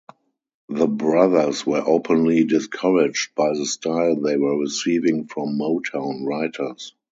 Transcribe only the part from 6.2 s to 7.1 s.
writers.